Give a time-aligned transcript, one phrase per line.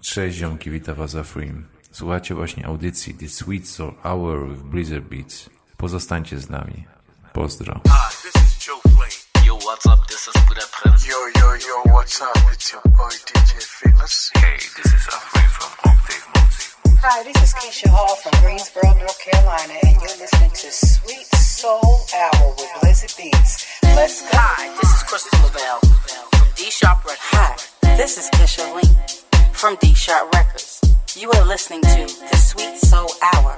[0.00, 1.68] Cześć ziomki, witam was za Freem.
[1.92, 5.50] Słuchacie właśnie audycji The Sweet Soul Hour with Blizzard Beats.
[5.76, 6.84] Pozostańcie z nami.
[7.32, 7.80] Pozdro.
[7.88, 9.46] Hi, this is Joe Flay.
[9.46, 10.06] Yo, what's up?
[10.08, 11.08] This is Buddha Prince.
[11.08, 12.52] Yo, yo, yo, what's up?
[12.52, 14.30] It's your boy DJ Fitness.
[14.34, 16.98] Hey, this is Afrain from Octave Multi.
[17.02, 22.00] Hi, this is Keisha Hall from Greensboro, North Carolina, and you're listening to Sweet Soul
[22.14, 23.66] Hour with Blizzard Beats.
[23.82, 24.28] Let's go.
[24.32, 27.68] Hi, this is Crystal Lavelle from D Sharp Records.
[27.82, 29.27] Hi, this is Kesha Link
[29.58, 30.80] from D Sharp Records.
[31.16, 33.56] You are listening to the Sweet Soul Hour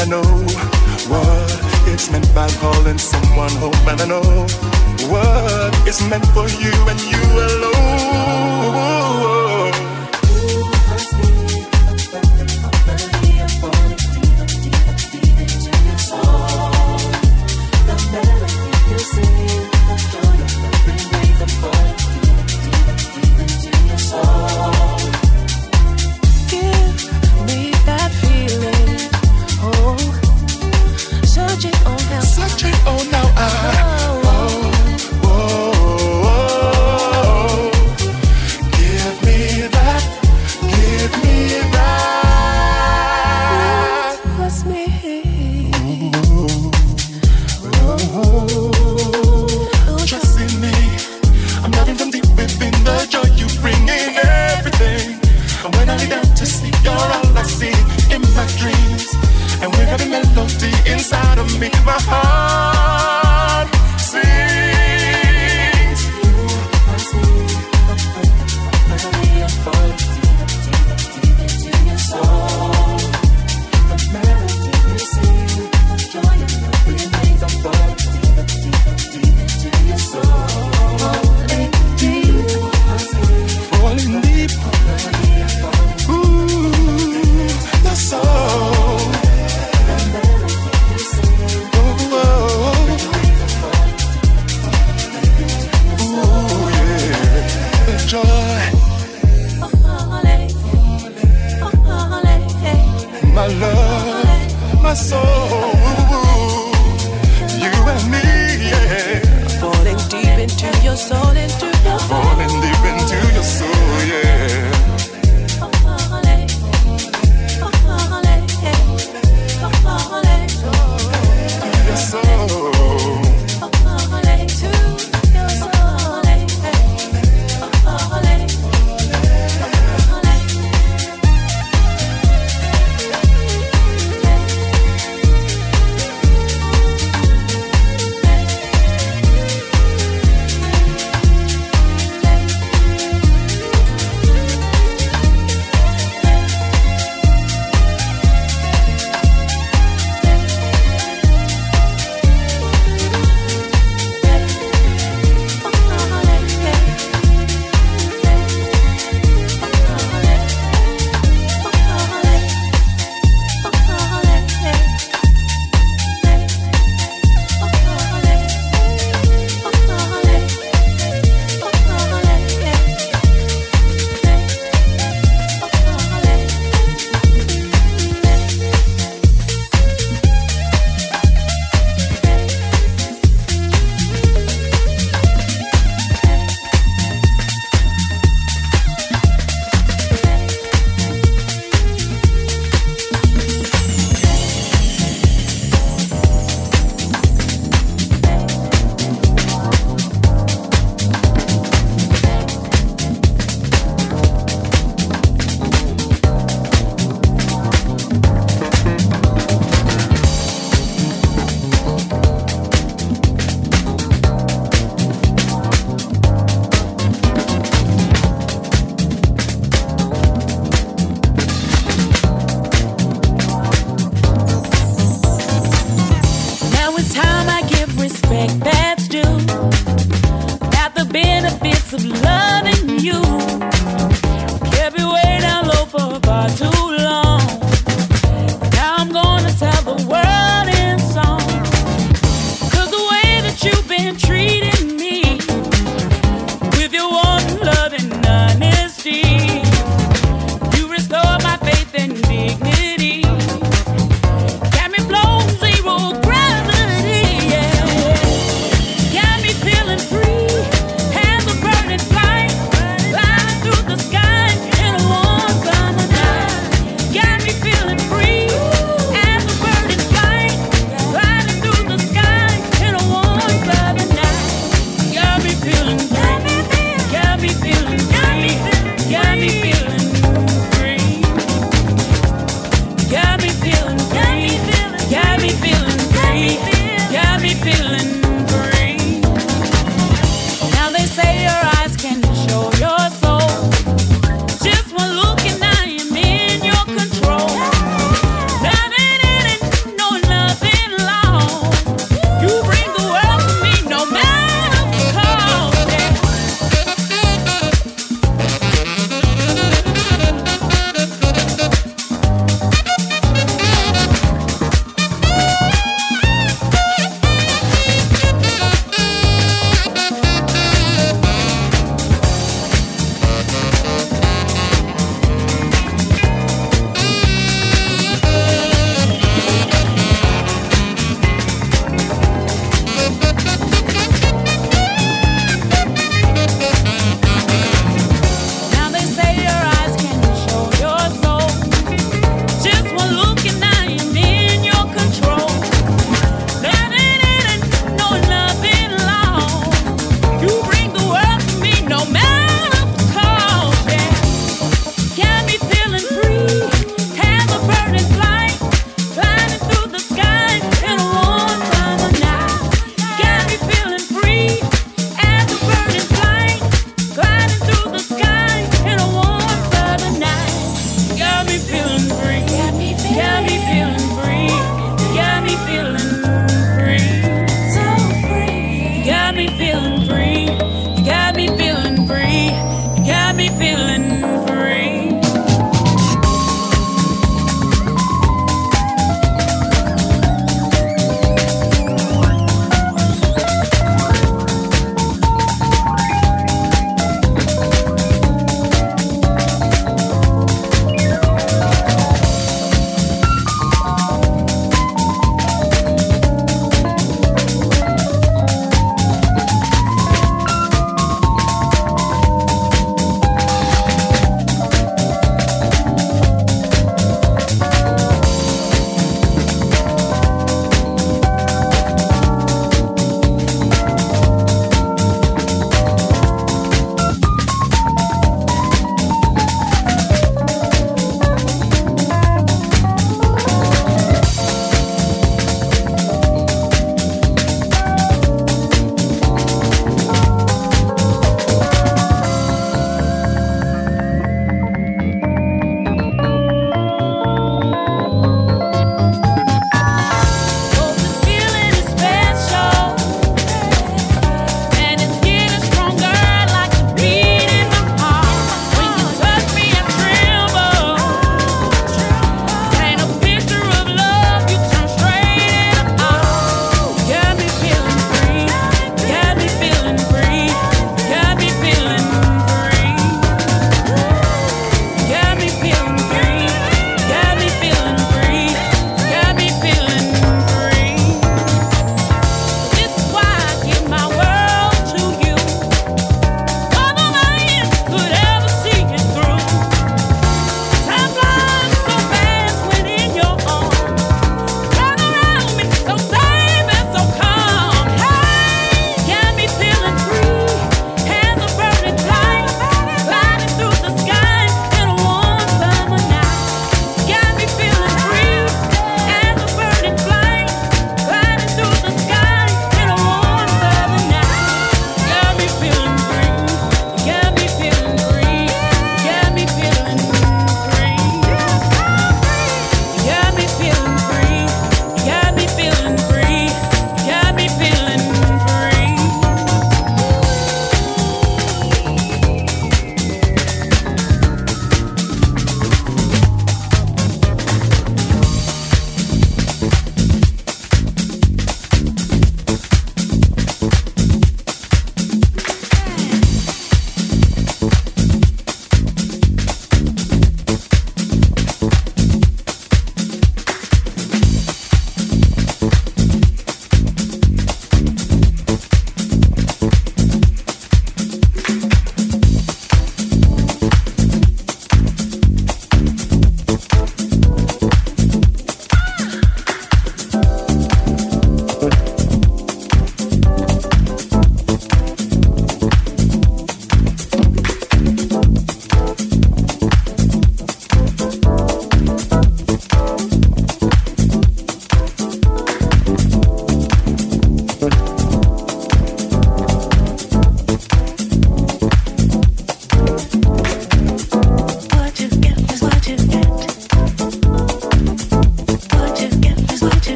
[0.00, 0.22] and I know
[1.08, 4.46] what it's meant by calling someone home, and I know
[5.10, 9.37] what it's meant for you and you alone.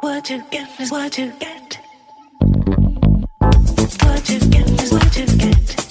[0.00, 1.80] What you get is what you get.
[3.40, 5.87] What you get is what you get.